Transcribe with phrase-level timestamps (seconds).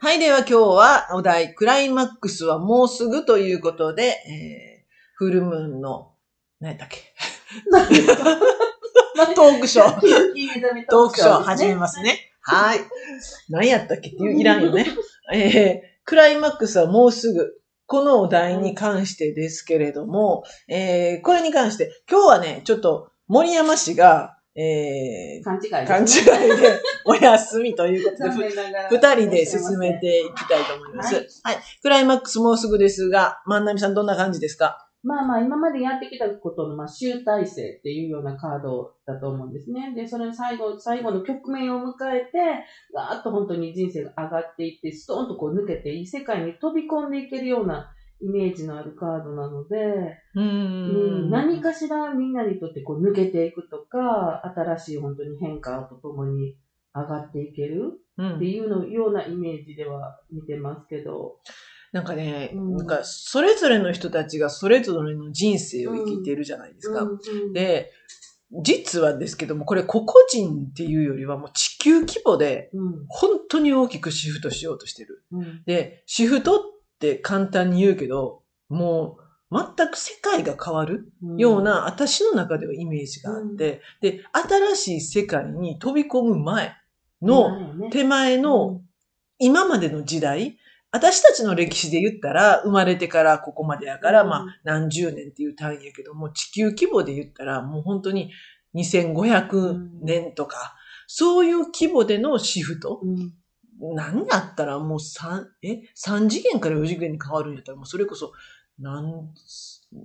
[0.00, 6.12] はい、では今日はお題、クライマックスはもうすぐということで、えー、フルムーンの、
[6.60, 6.98] 何やったっけ？
[9.34, 10.00] トークショー。
[10.88, 12.30] トークショー始めますね。
[12.40, 12.80] はい。
[13.48, 14.10] 何やったっけ？
[14.10, 14.86] っていういらんよね。
[15.32, 17.57] えー、クライマックスはもうすぐ。
[17.88, 31.14] このお題に関してですけれども、えー、これに関して、今日はね、ちょっと森山氏が、えー、勘違い勘違いで お休みということで、ふ二人で進めていきたいと思います。
[31.42, 31.56] はい。
[31.80, 34.87] クライマックスもうすぐですが、万波さんどんな感じですか？
[35.08, 39.94] まあまあ、今までやってきたことの、まあ、集大成っていうようなカードだと思うんですね。
[39.94, 42.32] で、それの最後、最後の局面を迎えて、
[42.92, 49.76] ガーッと本当に人生が上がっていって、ストーンとこう抜けて、いい世界に飛び込んでいけるようなイメージのあるカードなので、
[50.34, 56.54] ううん、何かしらみんなにとってこう抜けていくとか、新しい本当に変化とともに
[56.94, 61.38] 上がっていけるうんっていうのようなイメージでは見てますけど。
[61.92, 62.76] なんかね、うん。
[62.76, 67.02] なんか、それぞれの人たちがそれぞれの人生を生きてるじゃないですか。
[67.02, 67.52] うんうん。
[67.52, 67.92] で、
[68.62, 73.06] 実はですけども、これ個々人っていうよりはもう地球規模でうん。
[73.08, 75.24] 本当に大きくシフトしようとしてる。
[75.32, 75.62] うん。
[75.66, 76.62] で、シフトっ
[76.98, 86.74] て簡単に言うけど、もう全く世界が変わるような、私の中ではイメージがあって、で、新しい世界に飛び込む前
[87.22, 88.82] の手前の
[89.38, 90.58] 今までの時代、
[90.90, 98.30] 私たちの歴史で言ったら、生まれてからここまでやから、うんまあ、何十年っていう単位やけども、地球規模で言ったら、もう本当に
[98.74, 100.74] 2500年とか、
[101.06, 103.00] そういう規模でのシフト。
[103.02, 103.32] うん
[103.80, 108.32] 何やったらもう3、え、3次元から4次元に変わるんやったら、もうそれこそ、
[108.78, 109.28] 何、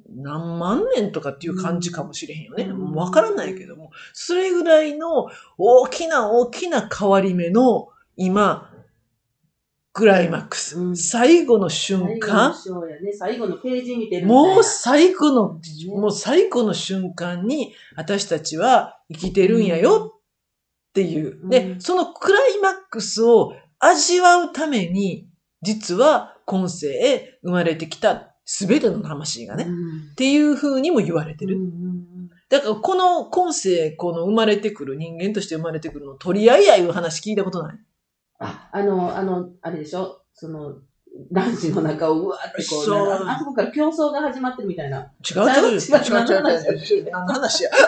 [0.10, 2.66] 何万年とかっていう感じかもしれへんよね。
[2.66, 8.73] うんもうわからないけども、それぐらいの大きな大きな変わり目の今、
[9.94, 10.80] クライマックス。
[10.80, 10.98] うん。
[10.98, 15.62] 最後の瞬間、最後のね、最後のページ見てるもう最後の、ね。
[15.96, 21.40] もう最後の瞬間に私たちは生きてるんやよっていう。
[21.44, 21.50] うん。
[21.50, 25.30] で、そのクライマックスを味わうために、
[25.62, 30.12] 実は今世へ生まれてきた全ての魂がね、うん。
[30.12, 31.60] っていう風にも言われてる。
[32.50, 37.78] だからこの今世、この生まれてくる人間として生まれてくるの取り合い合いいう話聞いたことない？
[38.48, 40.22] あ、あの、あの、あれでしょ？
[40.34, 40.76] その、
[41.32, 43.08] 男子の中をうわーってこう、そう。
[43.08, 45.00] なんかあそこから競争が始まってるみたいな。
[45.00, 45.04] 違
[45.36, 45.80] う違う違う違う違う
[46.78, 47.12] 違う。
[47.12, 47.70] 何の話や？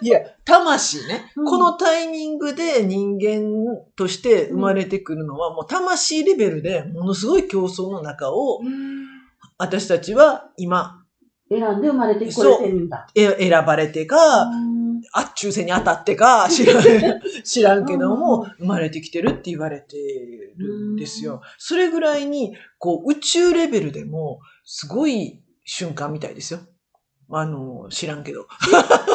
[0.00, 1.44] いや、魂ね、うん。
[1.44, 8.60] このタイミングで人間として生まれてくるのは、もう魂レベルでものすごい競争の中を、
[9.58, 11.02] 私たちは今、
[11.50, 13.06] 選んで生まれてこれてるんだ。
[13.14, 16.84] え選ばれてか、うんあ、抽選に当たってか、知らん、
[17.44, 19.96] 知らんけども、生まれてきてるって言われて
[20.56, 21.42] るんですよ。
[21.58, 26.60] それぐらいに、こう、宇宙レベルでも、すごい瞬間みたいですよ。
[27.30, 28.46] あの、知らんけど。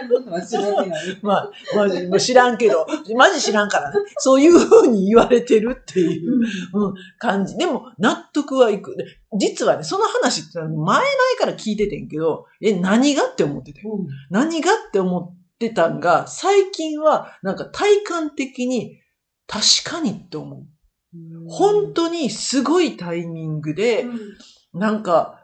[1.22, 1.50] まあ、
[2.08, 3.98] まあ、知らんけど、マジ知らんからね。
[4.18, 6.42] そういうふうに言われてるっていう
[7.18, 7.56] 感じ。
[7.56, 8.96] でも、納得はいく。
[8.96, 9.04] で
[9.38, 10.78] 実はね、その話って前々
[11.38, 13.80] から聞いててんけど、え、何がって思ってて。
[13.84, 19.00] うん何がって思ってたんが、最近はなんか体感的に
[19.46, 20.66] 確かにって思う。
[21.48, 24.06] 本当にすごいタイミングで、
[24.72, 25.40] なんか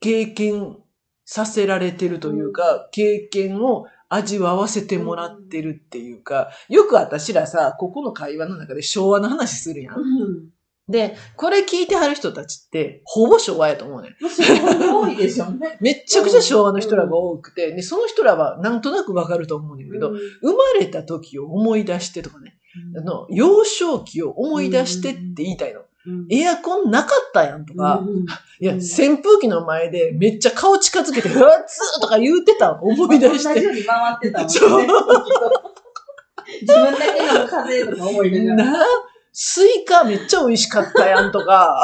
[0.00, 0.76] 経験
[1.24, 9.96] させられてるというか、経験を味わわせてもらってるっていうか、よく私らさ、ここの会話の中で昭和の話するやん。
[9.96, 10.54] うん。
[10.86, 14.14] で、これ聞いてはる人たちって、ほぼ昭和やと思うねん。
[14.20, 15.78] 多いでしょうね。
[15.80, 22.58] めっちゃくちゃ昭和の人らが多くて、で、その人らはなんとなくわかると思うんだけど、うん生まれた時を思い出してとかね、
[22.98, 25.80] あの、幼少期を思い出してって言いたいの。
[26.06, 26.26] うん。
[26.30, 28.26] エアコンなかったやんとか、うん
[28.60, 28.78] いや、うん。
[28.78, 33.54] 扇風機の前でめっちゃ顔近づけて、うわっつーとか言うてたの思い出して。
[33.54, 34.86] 同じように回ってたもんね。
[36.60, 38.54] 自分だけの風とか思い出が。
[38.56, 38.64] ら。
[38.72, 38.86] な
[39.32, 41.82] スイカめっちゃ美味しかったやんとか、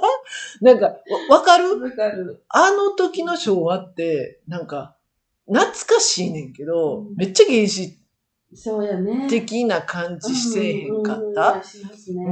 [0.62, 0.94] なんか、わ
[1.28, 1.78] わかる？
[1.78, 2.42] わかる。
[2.48, 4.96] あの時の昭和って、なんか、
[5.46, 7.16] 懐かしいねんけど、うん。
[7.16, 7.98] めっちゃ原始
[8.56, 9.28] そうやね。
[9.28, 11.62] 的な感じせえへんかっうんうんた。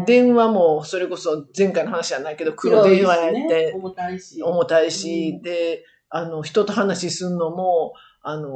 [0.07, 4.43] 電話も、それこそ前回の話じゃないけど、黒電話やって、しね重たいし。
[4.43, 7.93] 重たいし、うんで、あの、人と話すんのも、
[8.23, 8.51] あの、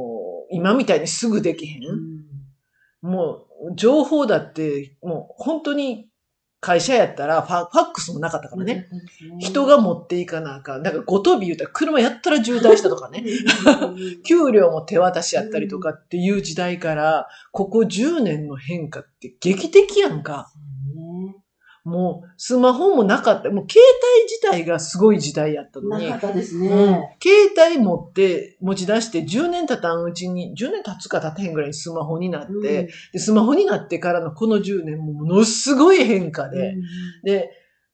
[0.49, 2.25] 今みたいにすぐできへん
[3.01, 6.08] もう、情報だって、もう本当に
[6.61, 8.89] 会社やったらファファックスもなかったからね。
[9.39, 10.83] 人が持っていかなあかん。
[10.83, 13.23] だからごとび言うたら車やったら渋滞したとかね。
[14.25, 20.51] 給料も手渡しやったりとかっていう時代から、ここ10年の変化って劇的やんか。
[21.89, 23.49] もうスマホもなかった。
[23.49, 23.81] もう携
[24.15, 26.09] 帯自体がすごい時代やったのに。
[26.09, 27.17] なかったですうんね。
[27.21, 36.75] 携帯持って持ち出して10年経たんうちに、10年経つか経たへんぐらいにスマホになって、でスマホになってからのこの10年もものすごい変化で、
[37.23, 37.49] で、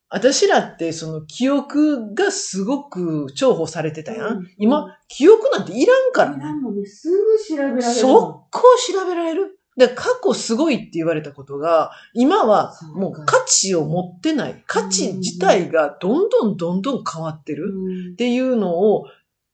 [0.09, 4.37] 私らってその記憶がすごく重宝されてたやん。
[4.37, 6.37] うん今、記憶なんていらんからね。
[6.37, 8.61] 今もね、すぐ調べられる速も攻
[8.93, 9.54] 調べられる。
[9.77, 14.63] で、過去すごいって言われたことが、今はもう価値を持ってない。
[14.67, 18.13] 価値自体がどんどんどんどん変わってるん。
[18.13, 19.05] っていうのを、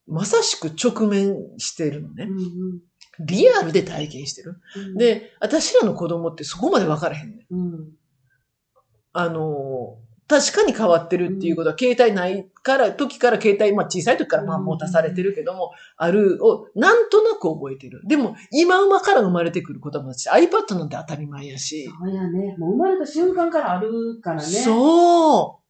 [0.08, 2.28] まさしく直面してるのね。
[3.20, 4.60] リアルで体験してる。
[4.76, 7.48] うん、で、私らの子供ってそこまで分からへんね
[9.14, 9.98] あの、
[10.32, 18.02] 確かに変わってるっていうことは、携帯ないから、時から携帯、まあ小さい時からまあうん持たされてるけども、あるを、なんとなく覚えてる。
[18.08, 22.56] でも、今馬から生まれてくる子供たち、iPad なんて当たり前やし、そうやね。
[22.58, 24.44] もう生まれた瞬間からあるからね。
[24.44, 25.62] そう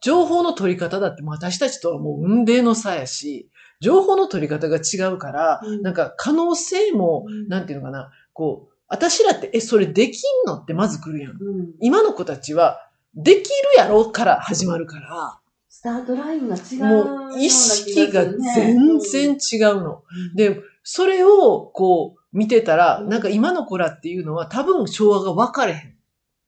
[0.00, 3.50] 情報の取り方だって私たちとはもう運命の差やし、
[3.80, 11.32] 情報の取り方が違うから、うんなんか可能性も、うんなんていうのかな、こう、私らって、え、それできんのってまず来るやん。
[11.32, 11.74] うん。
[11.80, 13.44] 今の子たちは、できる
[13.76, 15.40] やろから始まるから、
[15.78, 20.02] スタートラインが違うもう意識が全然違うの。
[20.30, 25.94] うん、で、それをこう見てたら、うんなんか今の子らっていうのは多分昭和が分かれへん。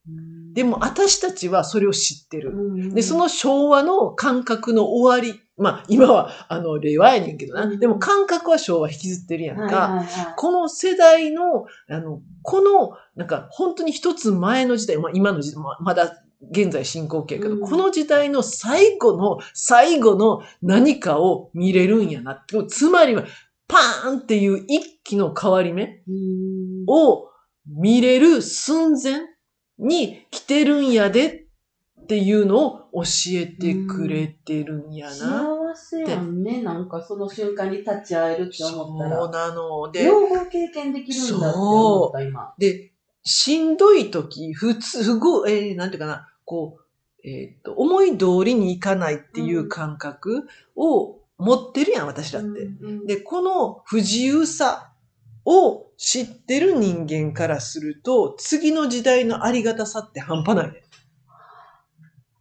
[0.09, 2.51] うん、でも私たちはそれを知ってる。
[2.51, 5.41] うん、で、その昭和の感覚の終わり。
[5.57, 7.65] まあ今はあの令和やねんけどな。
[7.67, 10.05] うんでも感覚は昭和引きずってるやんか。
[10.37, 22.57] この世代の、あの、この、なんか本当に一つ前の時代、まあ今の時代、まあまだ現在進行形やけど、うんこの時代の最後の最後の何かを見れるんやなって。
[22.67, 23.25] つまりは、
[23.69, 27.29] パーンっていう一気の変わり目うんを
[27.67, 29.21] 見れる寸前
[29.79, 31.27] に来てるんやで
[32.03, 33.03] っていうのを教
[33.35, 35.15] えてくれてるんやな。
[35.15, 36.63] 幸せやんね。
[36.63, 39.49] なんかその瞬間に立ち会えるって思ったそうら。
[39.49, 39.93] なの。
[39.93, 42.53] で、両方経験できるんだって思った、今。
[42.59, 52.61] で、しんどい時、普通、すごい、えー、なんていうかな、こう、えーっと、思い通りにいかないっていう感覚を持ってるやん、私だって。
[52.63, 54.93] うんで、この不自由さ
[55.45, 60.83] を知ってる人間からすると、次の時代のありがたさって半端ないね。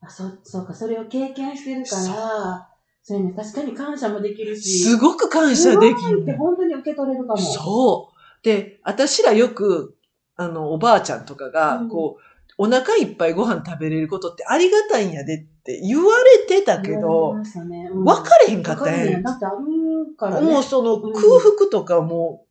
[0.01, 2.69] あそそうか、それを経験してるから、
[3.03, 7.37] それね、確かに感謝もできるし、すごく感謝できるって本当に受け取れるかも。
[7.37, 8.45] そう。
[8.45, 9.95] で、私らよく、
[10.39, 11.89] あの、おばあちゃんとかが、うん。
[11.89, 12.23] こう、
[12.57, 19.05] お腹いっぱいご飯食べれることってありがたいんやでって言われてたけど分かれへんかったや。
[19.05, 19.07] ん。
[19.07, 20.45] ねだってあるからね。
[20.45, 22.45] もうそのうん空腹とかも、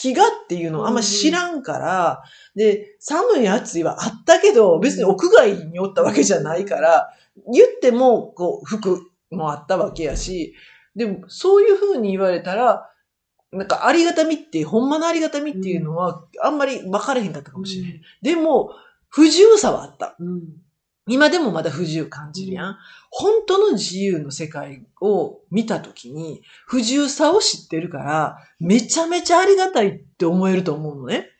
[0.00, 2.22] 飢餓っていうのをあんま知らんから、
[2.54, 7.12] で、寒い暑いはあったけど、別に屋外におったわけじゃないから、
[7.52, 9.00] 言っても、こう、服
[9.30, 10.54] もあったわけやし、
[10.94, 12.88] でも、そういう風に言われたら、
[13.52, 18.02] なんかありがたみって、ほんまのありがたみっていうのは、あんまり分かれへんかったかもしれない。
[18.22, 18.70] でも、
[19.08, 20.16] 不自由さはあった。
[20.18, 20.42] うん。
[21.10, 22.68] 今でもまだ不自由感じるやん。
[22.68, 22.76] うん
[23.10, 31.30] 本当の自由の世界を見たときに、不自由さを知ってるから、めちゃめちゃありがたいって思えると思うのね。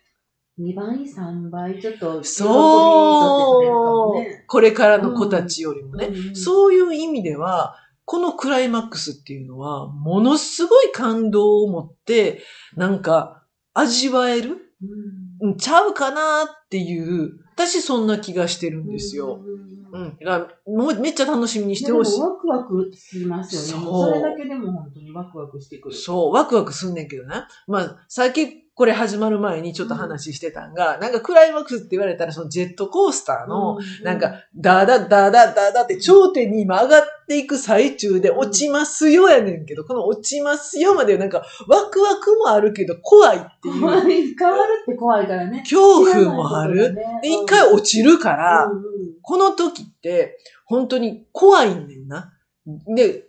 [0.59, 4.45] 2倍、3倍、ちょっと、そう、ね。
[4.49, 6.07] これからの子たちよりもね。
[6.07, 7.77] うんそういう意味では、
[8.11, 12.43] このクライマックスっていうのは、ものすごい感動を持って、
[12.75, 14.57] なんか、味わえる？
[15.43, 19.43] うんんちゃうかなっていう、私そんな気がしてるんですよ。。
[19.93, 20.17] うんうん。
[20.19, 23.85] だからもうめっちゃ楽しみにしてほしいワクワクしますよね。
[23.85, 25.95] そそれだけでも本当にワクワクしてくる。
[25.95, 27.47] そう、ワクワクすんねんけどな。
[27.67, 43.75] まあ、さっきこれ始まる前にちょっと話してたんが、なんかクライマックスって言われたらそのジェットコースターの、うなんか、ダーダダーダーダーダーって頂点に今上がっていく最中で落ちますよやねんけど、この落ちますよまでなんかワクワクもあるけど怖いっていう。
[43.75, 44.13] 変わる
[44.83, 45.59] って怖いからね。
[45.61, 46.95] 恐怖もある。
[46.95, 48.79] で、一回落落ちるから、うん。
[48.79, 48.83] うん
[49.21, 52.33] この時って本当に怖いんねんな。
[52.97, 53.28] で、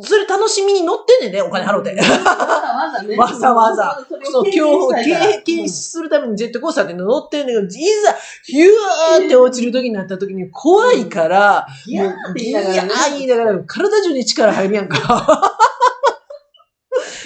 [0.00, 1.94] それ楽しみに乗ってんねんね、お金払うて。
[1.94, 3.16] わざわざね。
[3.16, 7.78] わざわざそう、を経験今日、したいから経験するためにジェットコースターって乗ってんだけど、いざ、
[8.44, 14.98] ヒューって落ちる時になった時に怖いから、ギャーって言いながら体中に力入るやんか。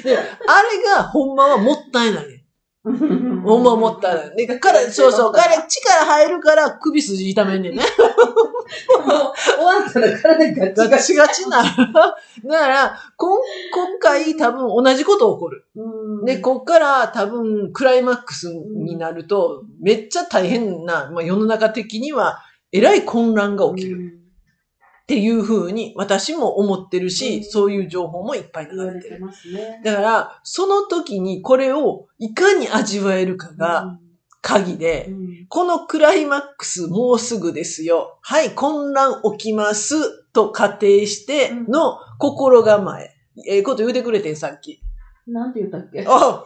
[0.02, 2.42] で、あれがほんまはもったいないね。
[2.84, 4.30] 思思ったら。
[4.30, 7.82] で、から、そうそう、から力入るから首筋痛めんねんね。
[8.88, 11.14] 終わったら体ガチガガチ。
[11.14, 11.62] ガチな。
[11.62, 13.40] だから、こ
[13.72, 15.64] 今回多分同じこと起こる。
[16.24, 22.42] で、こっから多分クライマックスになると、めっちゃ大変な、まあ、世の中的には、
[22.72, 24.20] えらい混乱が起きる
[25.02, 29.20] っていうふうに私も思ってるし、うんそういう情報もいっぱい流れてる。
[29.20, 29.80] ますね。
[29.84, 33.98] だから、その時にこれをいかに味わえるかが
[34.46, 38.20] 鍵で、うん、このクライマックスもうすぐですよ。
[38.22, 43.10] はい、混乱起きますと仮定しての心構え。
[43.48, 44.80] ええこと言うてくれてん、さっき。
[45.26, 46.04] なんて言ったっけ？
[46.06, 46.44] あ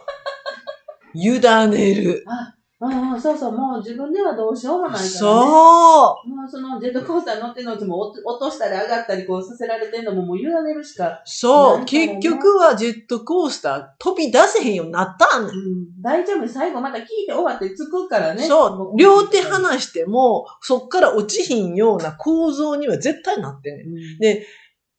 [1.13, 1.39] 委
[1.69, 2.23] ねる。
[2.27, 5.09] ああ、そうそう、もう自分ではどうしようもないから、ね。
[5.09, 11.07] そもうそのジェットコースター乗ってるのうちも落落としたり上がったりこうさせられてんのももう委ねるしか。
[11.07, 11.21] う。
[11.25, 11.85] そう。
[11.85, 18.43] 結局はジェットコースター飛び出せへんようになったんうん、大丈夫、最後また聞いて終わってつくからね。
[18.47, 18.97] そう。
[18.97, 23.87] 両手離しても、そっから落ちひんような構造には絶対なってんねん。
[23.87, 24.47] うんで、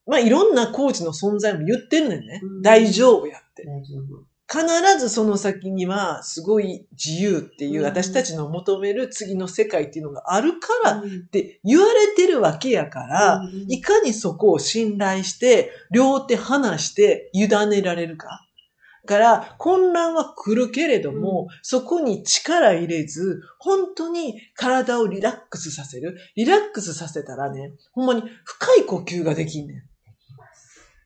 [0.07, 2.41] まあ、いろんなコーチの存在も言ってるねんね。
[2.43, 3.65] うん大丈夫やって。
[3.65, 4.32] 大丈夫。
[4.53, 4.67] 必
[4.99, 18.47] ずその先には、すごい自由っていう、うん私たちの求める次の世界っていうのがあるからっうんて言われてるわけやから、うんいかにそこを信頼して、両手離して委ねられるか。
[19.05, 26.17] だから、混乱は来るけれども、そこに力入れず、本当に体をリラックスさせる。
[26.37, 29.83] リラックスさせたらね、ほんまに深い呼吸ができんねん。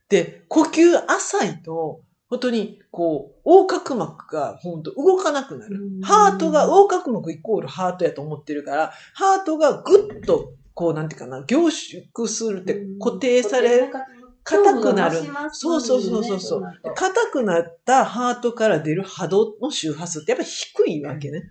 [0.08, 6.00] で、呼吸浅いと、本当に、こう、横隔膜が本当動かなくなるうん。
[6.00, 13.92] ハートが、横隔膜イコールハートやと思ってるから、ハートがぐっと、こう、なんていうかな、凝縮するって固定される。
[14.46, 15.18] 硬くなる
[15.50, 16.62] そうそうそうそうそう
[16.94, 21.42] 硬くなったハートから出る波動の周波数ってやっぱり低いわけね。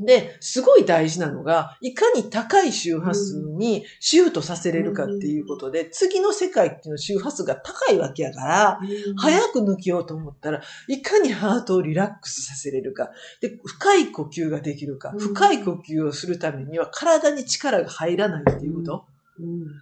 [0.00, 8.80] で、すごい大事なのが、いかに高い周波数にシュートさせれるかっていうことで、次の世界っていうの周波数が高いわけやから、
[9.16, 13.10] 早く抜けようと思ったら、いかにハートをリラックスさせれるか。
[13.40, 15.12] で、深い呼吸ができるか。
[15.14, 19.09] うん深い呼吸をするためには体に力が入らないっていうことうん。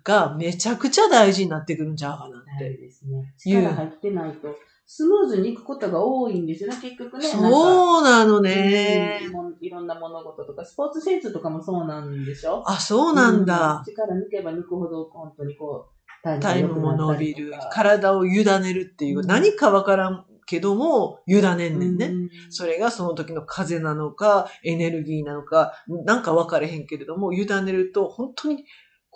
[0.04, 2.70] がめちゃくちゃ大事になってくるんちゃうかなって。
[2.70, 3.34] ですね。
[3.38, 4.54] 力入ってないと、
[4.86, 7.26] スムーズにいくことが多いんですよね、結局ね。
[7.26, 9.20] そうなのね。
[9.60, 12.62] いろんな物事とか、スポーツ選手とかもそうなんでしょ？
[12.66, 13.82] あ、そうなんだ。
[13.86, 17.52] うん力抜けば抜くほど、本当にこう、タタイムも伸びる。
[17.72, 22.06] 体を委ねるっていう、うん何かわからんけども、委ねんねんね。
[22.06, 25.74] うんそれがその時の風なのか、エネルギーなのか、
[26.06, 28.64] なんか分かれへんけれども、委ねると本当に、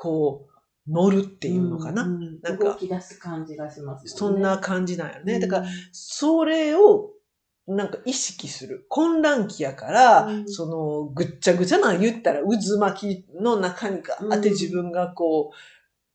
[0.02, 2.02] こう、乗るっていうのかな？
[2.02, 4.18] うんうんなんか動き出す感じがしますよね。
[4.18, 5.38] そんな感じなんよね。
[5.38, 7.10] だから、うんそれを、
[7.68, 8.84] なんか意識する。
[8.88, 15.52] 混乱期やから、うんその、ぐっちゃぐちゃな言ったら渦巻きの中にガーってうん自分がこ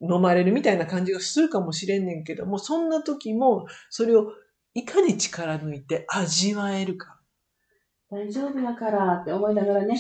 [0.01, 4.34] う、飲まれるみたいな感じがするかもしれんねんけども、そんな時も、それを
[4.74, 7.17] いかに力抜いて味わえるか。
[8.12, 9.98] 大丈夫だからって思いながらね、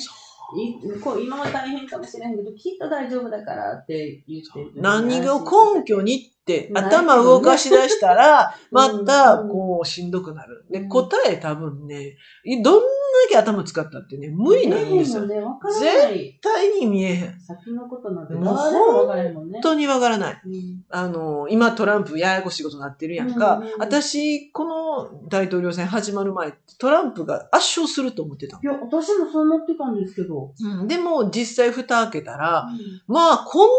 [0.55, 4.81] 今は大変かもしれへんけど、きっと大丈夫だからって言ってる。
[4.81, 10.65] 何を根拠にって頭動かし出したら、また、うんこう、しんどくなる。
[10.71, 12.83] で、うん答え多分ね、いどん
[13.27, 15.27] だけ頭使ったってね、無理なんですよ。
[15.27, 15.35] ね。
[15.79, 17.39] 絶対に見えへん。
[17.39, 19.61] 先のことなんてもう本。
[19.61, 20.41] 当にわからない。
[20.45, 23.57] うんあの、今トランプややこしいことになってるやんか。
[23.57, 30.53] うんうんうん私、この大統領選始まる前、トランプが圧勝すると思ってたいや、私もそう思ってたんですけど。
[30.59, 30.81] の。
[30.81, 32.67] うん、でも、実際蓋開けたら、
[33.07, 33.69] まあ、こん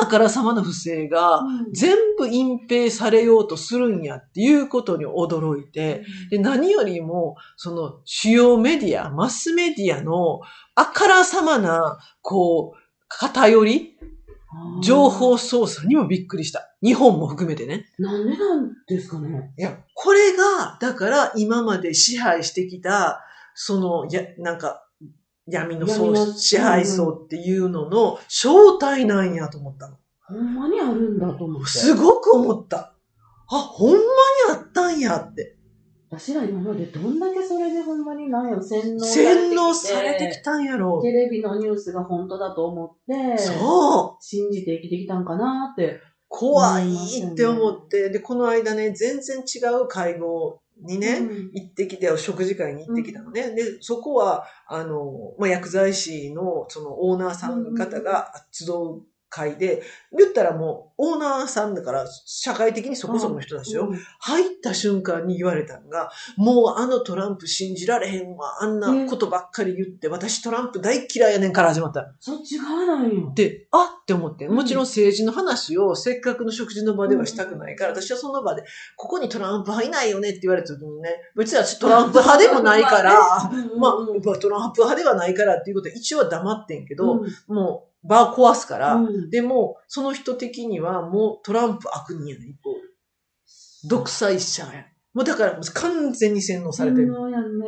[0.00, 10.40] なあからさまな不正が、うん全部隠蔽されようとするんやっていうことに驚いて、で、何よりも、その主要メディア、マスメディアの
[10.74, 13.98] あからさまな、こう、偏り
[14.82, 16.74] 情報操作にもびっくりした。
[16.82, 17.86] 日本も含めてね。
[17.98, 19.52] なんでなんですかね。
[19.58, 23.20] いや、これが、だから今まで支配してきた、
[23.54, 24.83] その、や、なんか、
[25.46, 29.96] 闇の層支配層っていうのの正体なんやと思ったの。
[30.26, 31.68] ほんまにあるんだと思って。
[31.68, 32.94] すごく思った。
[33.50, 34.02] あ、ほんまに
[34.52, 35.56] あったんやって。
[36.10, 41.02] 私ら今までどんだけそれでほんまになんやろ、洗脳洗脳されてきたんやろ。
[41.02, 44.24] テレビのニュースが本当だと思って、そう。
[44.24, 46.00] 信じて生きてきたんかなって。
[46.28, 46.94] 怖い
[47.32, 51.50] って思って、で、この間ね、全然違う会合にね、うん。
[51.52, 53.54] 行ってきて、食事会に行ってきたのね。
[53.54, 59.02] で、そこは、あの、まあ、薬剤師の、そのオーナーさん方が集う
[59.34, 59.82] 会で、
[60.16, 63.88] 言ったらもうオーナーさんだから社会的にそこそこの人だしよ。
[63.88, 68.62] うん入った瞬間に言われたのが、もうあのトランプ信じられへんわ。
[68.62, 72.14] あんなことばっかり言って、私トランプ大嫌いやねんから始まった。
[72.20, 73.32] そっち側なんよ。
[73.34, 78.64] で、あって思って、うんもちろん政治の話をせっかくの食事の場ではしたくないから、私はその場で、
[78.96, 83.12] ここにトランプ派いないよねって言われた時にね、別に私トランプ派でもないから、
[83.76, 83.92] まあ、
[84.38, 92.80] トランプ派ではないからっていうことで一応は黙ってんけど、もう場壊すから、うんでも、その人的にはもうトランプ悪人やね、イコール。
[93.88, 94.86] 独裁者や。
[95.14, 97.14] もうだから完全に洗脳されてる。
[97.14, 97.66] そうやんね。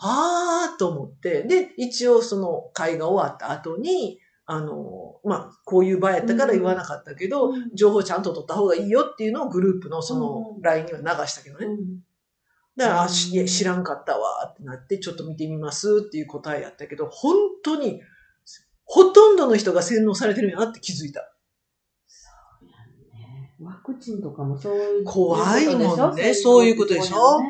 [0.00, 11.66] あーと思って、で、一応その会が終わった後に、あの、まあ、こういう場やったから言わなかったけど、うん情報ちゃんと取った方がいいよっていうのをグループのそのうん LINE には流したけどね。
[11.66, 11.76] うん
[12.76, 18.02] だから、あ知らんかったわってなって、ちょっと見てみますっていう答えやったけど、本当に、
[18.86, 21.20] ほとんどの人が洗脳されてるんやなって気づいた。
[22.06, 22.30] そ
[22.62, 23.52] うやんね。
[23.60, 27.40] ワクチンとかもそういう怖いもんねそういうことでしょ？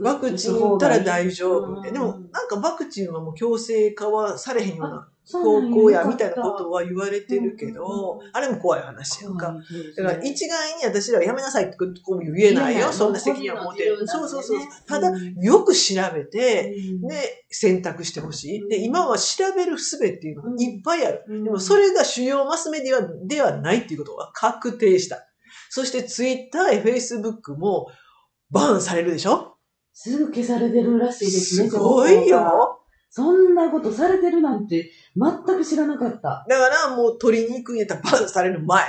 [0.00, 2.00] ワクチン打ったら大丈夫みたいな。
[2.00, 9.46] でうんも、なんかワクチンはもう強制化はされへんような高校やよみたいなことは言われてるけどうん、あれも怖い話やんか。
[9.46, 9.62] だね
[9.96, 12.92] から一概に私らはやめなさいってこう言えないよ。
[12.92, 14.68] そんな責任は持って個人の自由なんでねそうそうそう。
[14.86, 18.62] ただ、うんよく調べて、うんで、選択してほしい。
[18.62, 21.24] うんで、今は調べる術っていうのがいっぱいある。
[21.28, 25.26] うんでも、それが主要マスメディアではないっていうことが確定した。
[25.68, 27.88] そして、ツイッターやフェイスブックも
[28.50, 29.56] バーンされるでしょ？
[29.94, 31.68] すぐ消されてるらしいですね。
[31.68, 32.81] すごいよ。
[33.14, 36.46] そんなことされてるなんて全く知らなかった。
[36.48, 38.84] だから、もう取りに行くんやったらバーンされる前。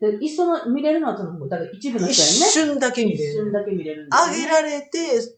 [0.00, 2.52] で一緒の見れるのはその、だから一部の一人やね。
[2.52, 3.24] 瞬だけ見れる。
[3.24, 4.88] 一瞬だけ見れるね上げられて、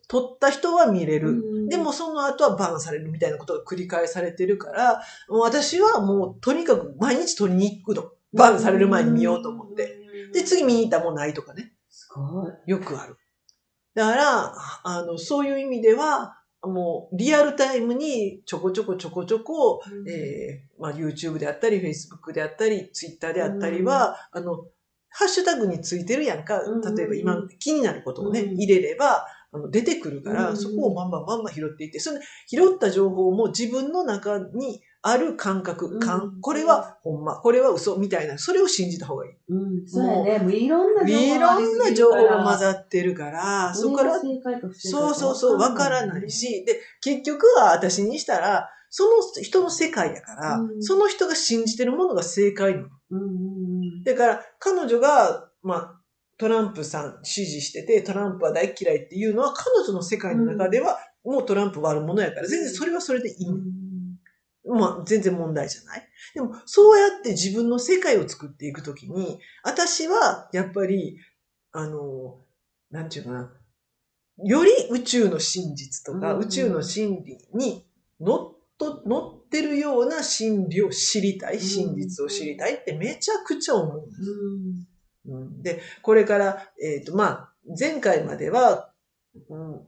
[0.07, 1.31] 取った人は見れる。
[1.31, 8.11] うんでもその後はバーンされるみたいなことが繰り返されてるから、もう私はもうとにかく毎日取りに行くの。
[8.35, 9.99] バーンされる前に見ようと思って。。
[10.33, 11.73] で、次見に行ったらもうないとかね。
[11.88, 12.52] すごい。
[12.66, 13.16] よくある。
[13.95, 24.66] だから、あの、そういう意味では、もうリアルタイムにちょこちょこちょこちょこ、えーまあ、YouTube であったり、Facebook であったり、Twitter であったりは、あの、
[25.11, 26.61] ハッシュタグについてるやんか。
[26.61, 26.97] うん。
[26.97, 28.55] 例えば今気になることをね、うん。
[28.55, 30.57] 入れれば、あの出てくるから、うん。
[30.57, 36.01] そこをバンバンバンバン拾っていって、その拾った情報も自分の中にある感覚、うん。
[36.01, 37.99] 感これはほんま、これは嘘。
[37.99, 39.33] みたいな、それを信じた方がいい。
[39.51, 40.38] うん、そうやね。
[40.38, 44.05] もういろんな情報いろんな情報が混っざってるから、そこか。
[44.05, 44.19] ら
[44.73, 46.31] そうそうそう、わからない。
[46.31, 50.83] し、で、結局は私にしたら、その人の世界やから、うん。
[50.83, 52.88] その人が信じてるものが正解なの。
[53.11, 53.31] うんうんう
[54.01, 54.05] ん。
[54.05, 56.01] だから、彼女が、まあ、
[56.38, 63.59] トランプさん支持してて、トランプは大嫌いっていうのは、彼女の世界の中では、もうトランプ悪者やから、全然それはそれでいいの。
[64.66, 66.09] まあ、全然問題じゃない？
[66.35, 71.18] でも、そうやって自分の世界を作っていくときに、私は、やっぱり、
[71.72, 72.40] あの、
[72.90, 73.53] なんていうかな、
[74.42, 77.87] より宇宙の真実とか、うん宇宙の真理に
[78.20, 85.77] 乗っと、乗ってるような真理を知りたい、ん真実を知りたいってめちゃくちゃ思うんです。
[85.79, 88.92] で、これから、えっ、と、まあ、前回までは、
[89.48, 89.81] うん、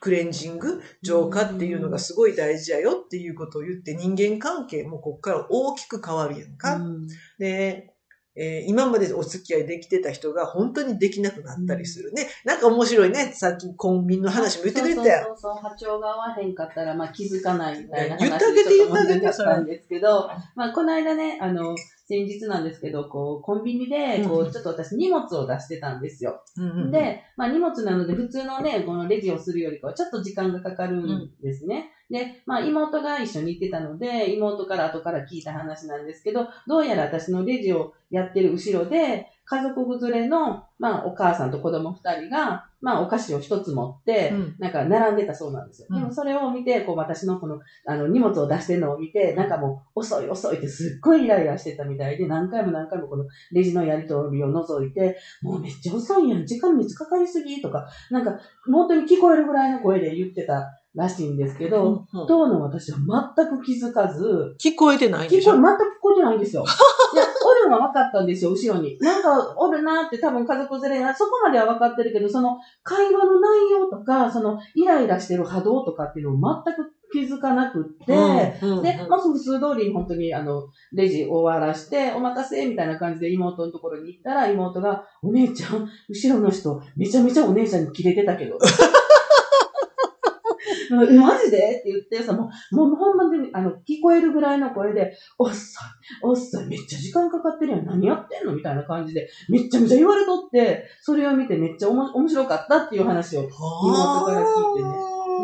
[0.00, 6.76] クレンジング、浄化っていうのがすごい大事やよっていうことを言って、人間関係もここから大きく変わるやんか。
[6.76, 7.06] うん
[7.38, 7.94] で、
[8.40, 12.28] えー今までお付き合いできてた人が本当にできなくなったりするね。
[12.44, 13.32] なんか面白いね。
[13.34, 15.24] さっきコンビニの話も言ってくれてたよ。
[15.24, 21.74] そうそうそう、波長が合わへんかったら、まあ気づかないみたいな話言ってあげてちょっと言ってあげて難しかったんですけど、まあこの間ね、あの、
[22.08, 26.40] 先日なんですけど、こう、コンビニで、こうんう、ちょっと私荷物を出してたんですよ。
[26.56, 31.90] うんうんうん、で、まあ荷物なので普通のね、このレジをするよりかはちょっと時間がかかるんですね。
[32.08, 44.56] で、まあ妹が一緒に行ってたので、妹から後から聞いた話なんですけど、どうやら私のレジをやってる後ろで、家族連れの、まあお母さんと子供二人が、まあお菓子を一つ持って、うん。
[44.58, 45.88] なんか並んでたそうなんですよ。
[45.90, 46.00] うん。
[46.00, 58.38] でもそれを見て、こう私のこの、あの荷物を出してるのを見て、なんかもう遅い遅いってすっごいイライラしてたみたいで、何回も何回もこのレジのやり取りを覗いて、もうめっちゃ遅いやん、時間めっちゃかかりすぎとか、なんか
[58.70, 62.98] 本当に聞こえるぐらいの声で言ってたらしいんですけど、当の私は
[63.36, 65.54] 全く気づかず、聞こえてないんでしょ？
[65.54, 66.64] 聞こえ、全く聞こえてないんですよ。
[67.14, 67.27] いや、お
[67.64, 68.98] るのは分かったんですよ、後ろに。
[69.00, 78.12] なんか、おるなって多分家族連れが、そこまでは分かってるけど、その会話の内容とか、そのイライラしてる波動とかっていうのを全く気づかなくって、
[78.62, 88.58] うんうんで、まあ、普通通りに本当に、あの、レジ終わらして、お任せみたいな感じで妹のところに行ったら、妹が、お姉ちゃん、後ろの人、めちゃめちゃお姉ちゃんにキレてたけど。
[90.90, 91.56] う んマジで？
[91.58, 95.84] って言ってさ、もう、もうほんまに、あの、聞こえるぐらいの声で、おっさ
[96.24, 97.86] ん、おっさん、めっちゃ時間かかってるやん。
[97.86, 98.54] 何やってんの？
[98.54, 103.42] みたいな感じで、めっちゃめちゃ言われとって、それを見てめっちゃおも面白かったっていう話を。
[103.42, 103.50] 妹
[104.26, 104.88] から聞いてね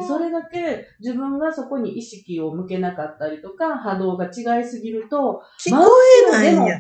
[0.01, 5.85] でそれだけ自分がそこに意識を向けなかったりとか、波動が違いすぎると、聞こ
[6.29, 6.79] えないんや。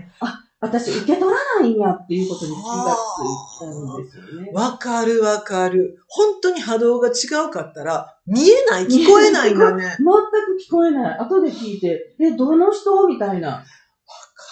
[0.64, 4.50] 私受け取らないんやっていうことに気がついたんですよね。
[4.54, 5.98] わかるわかる。
[6.08, 7.12] 本当に波動が違
[7.46, 9.84] うかったら、見えない、聞こえないんだね。
[10.00, 10.08] 全く
[10.66, 11.18] 聞こえない。
[11.18, 13.06] 後で聞いて、え、どの人？
[13.06, 13.62] みたいな。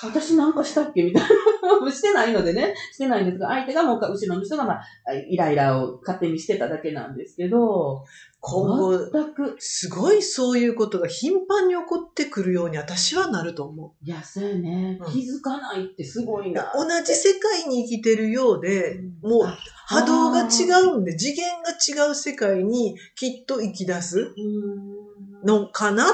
[0.04, 1.02] 私なんかしたっけ？
[1.04, 1.28] みたいな。
[1.90, 2.74] してないのでね。
[2.92, 4.82] してないんですが、相手がもう後ろの人が、まあ、
[5.28, 8.04] イライラを勝手にしてただけなんですけど、
[8.40, 14.98] 今後、全く、すごいそういうことが頻繁に起こってくるように私はなると思いや、そうやね。
[15.00, 16.72] うん気づかないってすごいうな。
[16.74, 26.06] 同じ世界に生きてるようで、もうあ波動が違うんで、次元が違う世界にきっと生き出すうんのかな。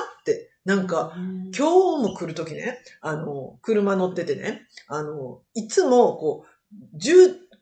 [0.69, 1.51] なんか、、うん。
[1.57, 7.13] 今日も来るときね、あの、車乗っててね、あの、いつも、こう、重、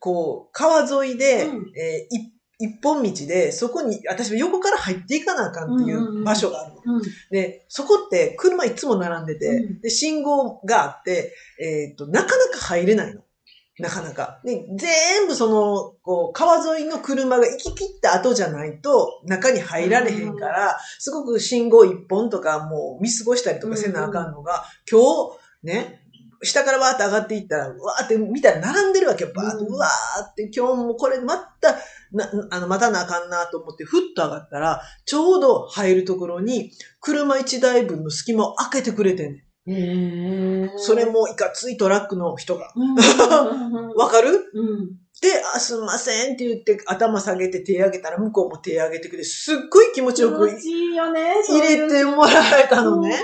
[0.00, 1.72] こう、川沿いで、うん。
[1.78, 6.24] えーい一本道で、そこに、私は横から入っていかなあかんっていんうんううん。
[6.24, 6.80] 場所があるの。
[6.96, 7.02] うん。
[7.30, 9.80] で、そこって車いつも並んでて、うん。
[9.82, 13.20] で、信号があって、えっ、と、なかなか入れないの。
[13.78, 14.40] なかなか。
[14.42, 25.00] で、全部その、こう、川沿いの車が行き切った後じゃないと、中に入られへんから、すごく信号一本とかもう見過ごしたりとかせなあかんのが、今
[25.62, 26.02] 日、ね、
[26.42, 29.32] 下からわーって上がっていったら、うわーって見たら並んでるわけよ。
[29.34, 31.76] バーって、うんうわーって、今日もこれまた、
[32.12, 39.45] な、あの、待たなあかんなと思って、ふっと上がったら、ちょうど入るところに、車一台分の隙間を開けてくれてんねん。
[40.76, 42.72] それもいかついトラックの人が。
[42.76, 42.94] うん
[43.96, 44.50] わかる？
[44.54, 44.90] うん
[45.22, 51.32] で、あ、すんませんって言って頭下げて手上げたら向こうも手上げてくれて、すっごい気持ちよく気持ちいいよね。
[51.48, 53.18] 入れてもらえたのね。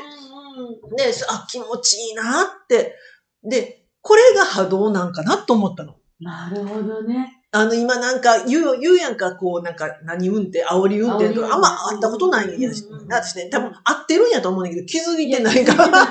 [0.97, 2.97] で、あ、気持ちいいなって。
[3.45, 5.97] で、これが波動なんかなと思ったの。
[6.19, 7.42] なるほどね。
[7.55, 12.73] あの、今なんか言う、言うやんか、こう、なんか、何運転、煽り運転とか、あんま会ったことないんや。
[12.73, 16.09] しうん、私ね、多分会ってるんやと思うんだけど、気づいてないから、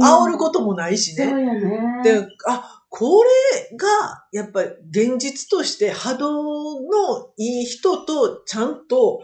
[0.00, 1.28] 煽ることもないしね。
[1.28, 2.02] そうやね。
[2.02, 9.20] で、あ、これが、やっぱり現実として波動のいい人とちゃんと、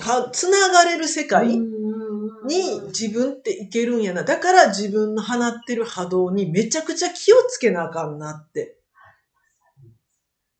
[0.00, 1.58] は、つながれる世界
[2.46, 4.24] に自分っていけるんやな。
[4.24, 8.78] だから自分の放ってる波動にめちゃくちゃ気をつけなあかんなって。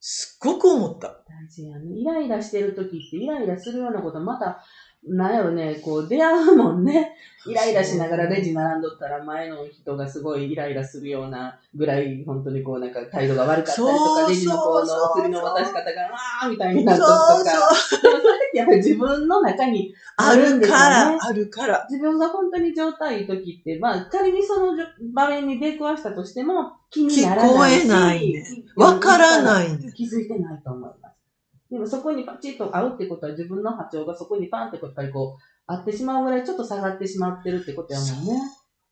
[0.04, 1.22] すっごく思った。
[1.28, 1.92] 大事やね。
[1.94, 4.64] イライラしてる時って、イライラするようなことまた、
[5.04, 7.16] なんやろね、こう出会うもんね。
[7.44, 17.74] イライラしながらレジ並んどったら前の人がすごいイライラするようなぐらい、本当にこうなんか態度が悪かったりとか、レジのこうそうのお釣りの渡し方が、わーみたいになっとるとか。
[17.74, 18.02] そう。
[18.02, 21.86] でもそれってやっぱり自分の中にあるあるんですよねから、あるから。
[21.90, 24.76] 自分が本当に状態いい時って、まあ仮にその
[25.12, 27.86] 場面に出くわしたとしても気にならないし。
[27.86, 28.44] 聞こえないね
[28.76, 29.92] わからないね。
[29.96, 31.21] 気づいてないと思います。
[31.72, 38.34] でもそこにパチッと合うってことは自分の波長がそこにパンってやっぱりこう、合ってしまうぐらいちょっと下がってしまってるってことやもんね。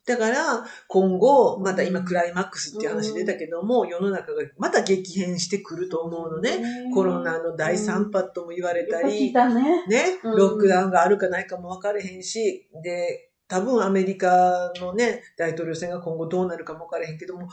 [0.06, 6.90] だから、今後、また今クライマックスっていう話出たけども、世の中がまた激変してくると思うのね。
[6.94, 9.84] コロナの第3波とも言われたり、たね。
[10.24, 17.46] ロックダウンがあるかないかも分かれへんし、で、多分アメリカのね、大統領選が今後どうなるかも分からへんけども、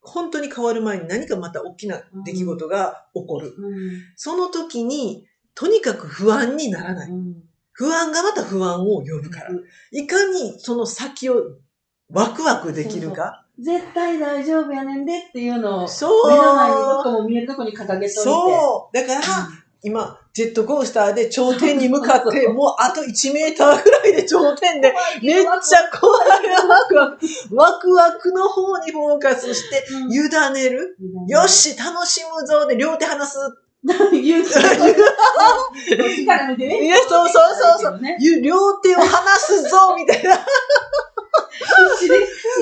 [0.00, 3.54] 本当に変わる前に何かまた大きな出来事が起こる。
[3.56, 7.10] うんその時に、とにかく不安にならない。
[7.10, 7.42] うん
[7.78, 9.50] 不安がまた不安を呼ぶから。
[9.92, 11.58] いかにその先を
[12.10, 13.46] ワクワクできるか。
[13.56, 18.08] 絶対大丈夫やねんでっていうのを、そう目の前にどこも見えるとこに掲げといて。
[18.08, 18.96] そう。
[18.96, 19.20] だから、
[19.82, 25.50] 今、ジェットコースターで頂点に向かって、もうあと1メーターぐらいで頂点で、めっちゃ
[26.00, 27.18] 怖いワクワク、
[27.56, 30.18] ワクワクの方にフォーカスして、うん委
[30.54, 30.96] ねる。
[31.26, 33.36] よし、楽しむぞで両手離す。
[34.12, 34.22] 言う。
[34.22, 34.28] い
[36.86, 38.00] やそうそうそうそう
[38.40, 40.36] 両手を離すぞみたいな。
[40.36, 42.08] し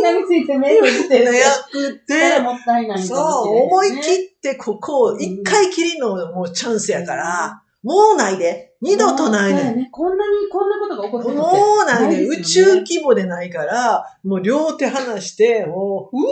[0.02, 1.34] がみついて目をしてる。
[1.34, 3.18] やくて力、もったいないそう、
[3.66, 4.00] 思い。
[4.00, 8.72] 切ってここ一回きりのもうチャンスやから、もうないで。
[8.82, 9.62] 二度とないで。
[9.62, 9.88] ね。
[9.92, 12.26] こんなに、こんなことが起こってるもうないで。
[12.26, 16.22] 宇宙規模でないから、もう両手離して、もう、う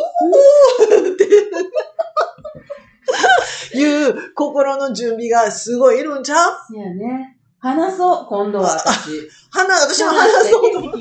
[1.10, 1.24] ーって
[3.78, 6.38] いう心の準備がすごいいるんちゃう？
[6.72, 7.33] そうやね。
[7.64, 9.26] 話そう、今度は私。
[9.50, 10.92] 花、私も話そう怖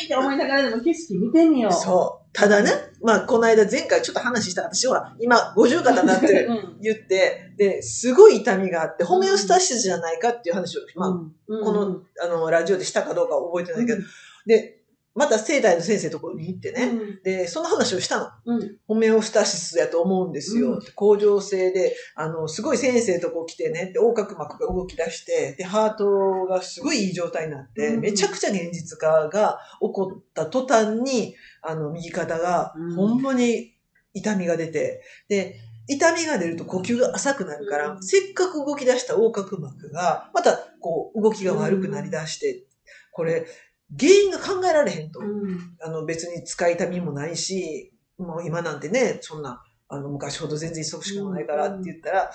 [0.00, 1.72] いって思いながらでも景色見てみよう。
[1.72, 2.26] そう。
[2.32, 2.70] ただね、
[3.02, 6.48] まあ、この間前回ちょっと話した私ほら、今50肩になって。
[6.80, 14.02] 言って、で、すごい痛みがあって、ホメオスタシスじゃないかっていう話を、まあ、うんこの、あの、ラジオでしたかどうかは覚えてないけど、
[14.46, 14.80] で、
[15.16, 16.92] また生体の先生のところに行ってね、ね。
[17.24, 18.28] で、その話をしたの。
[18.44, 18.76] うん。
[18.86, 20.74] ホメオスタシスやと思うんですよ。
[20.74, 33.74] うん甲状腺で、あの、すごい先生とこ来てね、で、横隔膜が動き出して、で、ハートがすごいいい状態になって、うんめちゃくちゃ現実化が起こった途端に、あの、右肩がうん、ほんまに
[34.12, 35.56] 痛みが出て、で、
[35.88, 42.64] 痛みが出ると呼吸が浅くなるから、うんせっかく動き出した横隔膜が、また、こう、動きが悪くなりだして、
[43.12, 43.46] これ、
[43.98, 45.20] 原因が考えられへんと。
[45.20, 45.76] うん。
[45.80, 52.30] あの別に使い痛みもないし、もう今なんてね、そんな、あの昔ほど全然忙しくもないからって言ったら、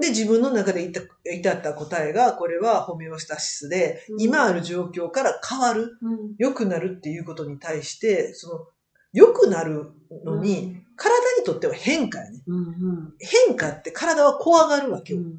[0.00, 6.34] で、自分の中で至至った答えが、これはホメオスタシスで、うん今ある状況から変わる、うん。
[6.38, 8.66] 良くなるっていうことに対して、その、
[9.12, 9.92] 良くなる
[10.24, 12.42] のに、体にとっては変化やね。
[12.46, 12.56] うん。
[12.56, 13.14] うん。
[13.18, 15.20] 変化って体は怖がるわけよ。
[15.20, 15.38] うん。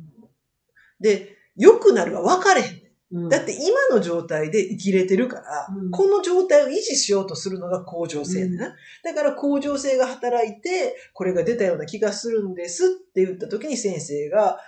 [0.99, 2.84] で、良くなるは分かれへんね。
[3.15, 3.29] うん。
[3.29, 8.57] だって今の状態で生きれてるから、うんこの状態を維持しようとするのが恒常性ね、
[9.03, 14.59] だから恒常性が働いて、これが出たような気がするんですって言った時に先生が、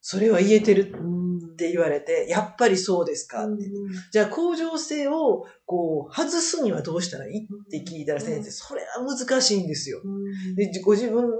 [0.00, 1.25] それは言えてるうん。
[1.56, 3.46] って言われて、やっぱりそうですか？
[3.46, 3.64] って。
[4.12, 7.44] じゃあ恒常性をこう外すにはどうしたらいい？
[7.44, 10.02] って聞いたら先生、それは難しいんですよ。
[10.04, 10.08] う
[10.52, 10.54] ん。
[10.54, 11.30] で、ご自分の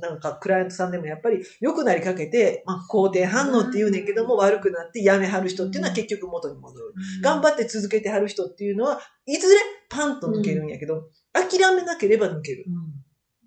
[0.00, 6.94] なんかクライアントさんでもやっぱり良くなりかけて、まあ肯定反応って言うねんけども悪くなってやめはる人っていうのは結局元に戻る。
[7.22, 12.64] 頑張って続けてはる人っていうのは、いずれパンと抜けるんやけど、諦めなければ抜ける。
[12.68, 12.95] うん。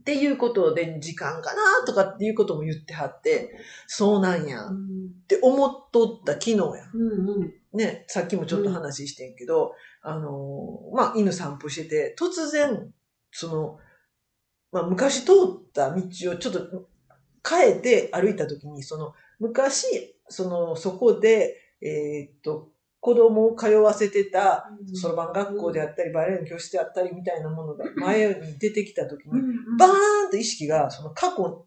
[0.09, 3.51] っていうことで、時間かなとかっていうことも言ってはって、
[3.85, 5.11] そうなんやっうん。
[5.27, 6.63] て思っとった昨日や。
[6.91, 7.29] うん。
[7.29, 7.53] うん。
[7.73, 12.91] ね、さっきもちょっと話してんけど、あのーまあ、犬散歩してて、突然、
[13.31, 13.79] その、
[14.71, 16.87] まあ、昔通った道をちょっと
[17.47, 29.41] 変えて歩いた時に、その、昔、その、そこで、えーっと、子供を通わせてた、そろばん学校であったり、バレエの教室であったりみたいなものが前に出てきた時に、う
[29.73, 29.77] ん。
[29.77, 29.89] バー
[30.27, 31.65] ンと意識が、その過去、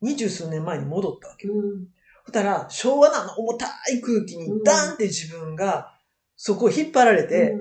[0.00, 1.54] 二十数年前に戻ったわけよ。
[1.54, 1.88] うん。
[2.24, 5.94] そしたら、昭和のあの重たい空気に、ダーンって自分が、
[6.36, 7.58] そこを引っ張られて、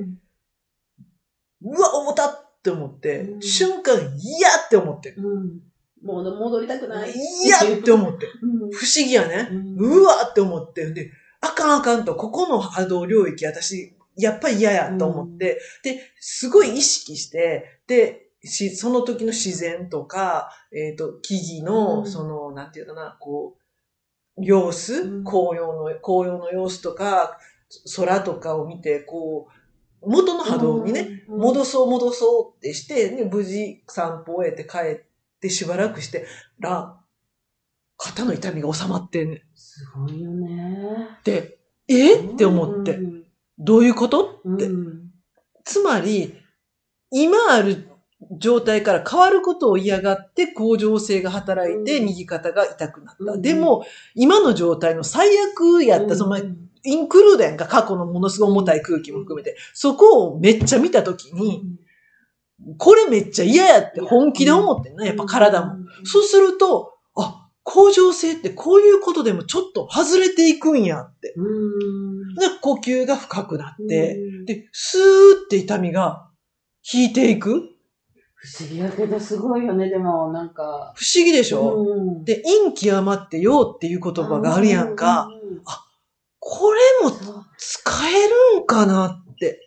[1.62, 5.12] うわ、重たって思って、うん瞬間、嫌って思って。
[5.18, 5.60] うん。
[6.02, 7.13] もう戻りたくない。
[7.44, 8.26] 嫌って思って。
[8.42, 8.72] うん。
[8.72, 9.50] 不思議やね。
[9.52, 10.94] うんうわって思って。
[10.94, 22.08] で、あかんあかんと、ここの波動領域、私、やっぱり嫌やと思って、で、すごい意識して、で、しその時の自然とか、えっ、と、木々の、うん。
[22.10, 23.58] その、なんていうかな、こ
[24.38, 25.23] う、様子、うん。
[25.23, 27.38] 紅葉の、紅葉の様子とか、
[27.95, 29.60] 空とかを見て、こう、
[30.02, 35.02] 元の波動にね、うん、戻そう戻そうってして、で無事散歩を終えて帰っ
[35.41, 36.25] てしばらくして
[36.60, 36.99] ら、
[38.00, 39.30] 肩の痛みが収まってん。
[39.30, 39.42] ねん。
[39.54, 41.20] すごいよね。
[41.24, 42.16] で、え？
[42.16, 43.24] って思って、うん。
[43.60, 44.40] どういうこと？
[44.44, 44.56] うん。
[44.56, 44.70] って
[45.66, 46.34] つまり、
[47.12, 47.90] 今ある
[48.40, 52.06] 状態から変わることを嫌がって、向上性が働いて、うん。
[52.06, 53.34] 右肩が痛くなった。
[53.34, 53.42] うん。
[53.42, 53.86] でも、
[54.16, 61.62] 今の状態の最悪やった、その、うんインクルードやんか、過去のものすごい重たい空気も含めて、そこをめっちゃ見たときに、
[62.78, 65.76] これめっちゃ嫌やって本気で思ってんな、やっぱ体も。。
[66.06, 66.94] そうすると、
[67.70, 71.34] あ、向上性ってこういうことでもちょっと外れていくんやって。
[71.38, 72.36] うん。
[72.36, 75.02] で、呼吸が深くなって、うん、で、スー
[75.46, 76.30] って痛みが
[76.94, 77.70] 引いていく
[78.36, 80.94] 不思議やけどすごいよね、でも、なんか。
[80.96, 85.28] 不思議でしょ、うん、で、陰極まってよっていう言葉があるやんか。
[85.28, 85.50] うん。
[85.54, 85.62] うん
[86.42, 87.12] これも
[87.58, 89.60] 使えるんかなって。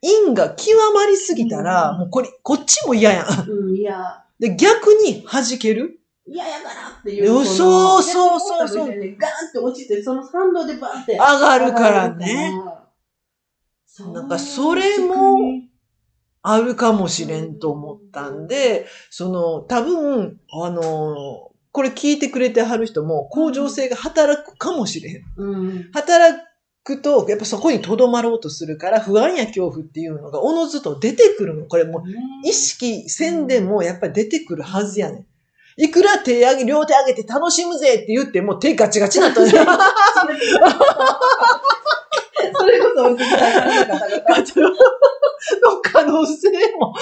[0.00, 3.50] 陰が極まりすぎたら、うんもうこれ、こっちも嫌やん。
[3.50, 5.99] うん、いや、で、逆に弾ける？
[6.30, 7.26] 嫌やからっていう。
[7.26, 8.02] そうそう
[8.40, 9.16] そうそうガーンっ
[9.52, 11.12] て落ちて、その反動でバーンって。
[11.14, 12.52] 上がるからね。
[14.12, 15.36] なんかそれも
[16.42, 25.22] あるかもしれんと思ったんで、その、多分、あの、これ聞いてくれてはる人も、向上性が働くかもしれん。
[25.36, 25.90] うん。
[25.92, 26.38] 働
[26.82, 31.66] くと、やっぱそこに留まろうとするから、不安や恐怖っていうのがおのずと出てくるの。
[31.66, 32.02] これもう、
[32.48, 35.26] 意識せんでもやっぱり出てくるはずやねん。
[35.76, 39.50] いくら手上げ、両手上げて楽しむぜって言っても手ガチガチになったね。
[42.56, 44.76] それこそ、お聞きしたい方々の
[45.82, 46.94] 可能性も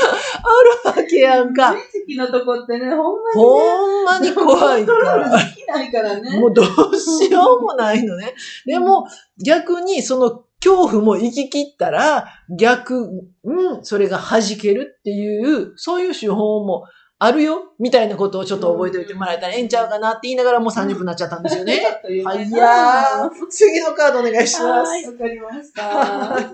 [0.84, 1.72] あわけやんか。
[1.72, 3.34] 無意識のとこってね、ほんまにね。
[3.34, 5.44] ほんまに怖いコントロールから。
[5.44, 6.40] できないからね。
[6.40, 8.34] もうどうしようもないのね。
[8.66, 9.06] でも、
[9.44, 12.26] 逆にその恐怖も生き切ったら、
[12.56, 13.08] 逆、
[13.44, 16.84] うん、それが弾けるっていう、そういう手法も
[17.20, 21.80] あるよ、みたいなことをちょっと覚えておいてもらえたらええんちゃうかなって言いながらもう30分になっちゃったんですよね。
[22.24, 23.30] ははいやー。
[23.50, 24.88] 次のカードお願いします。
[24.88, 26.52] はい、わかりました。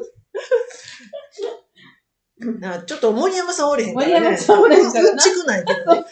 [2.61, 4.15] なちょっと森山さんおれへんからね。
[4.21, 6.05] 森山さんおれへんからなうんちくないけどね。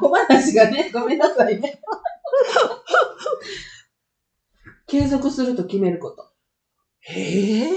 [0.00, 1.80] 小話がね、ごめんなさいね。
[4.88, 6.28] 継続すると決めること。
[7.00, 7.68] へえ。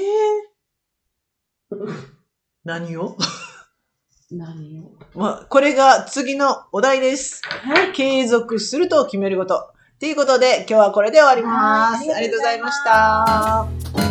[2.63, 3.15] 何を？
[4.37, 4.91] 何を？
[5.15, 7.41] まあ、これが次のお題です。
[7.45, 7.91] はい。
[7.91, 9.71] 継続すると決めること。
[9.99, 12.09] ということで、今日はこれで終わります。
[12.09, 14.02] はいありがとうございました。